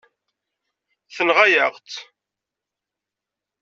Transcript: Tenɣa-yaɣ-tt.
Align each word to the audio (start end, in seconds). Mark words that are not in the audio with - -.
Tenɣa-yaɣ-tt. 1.15 1.97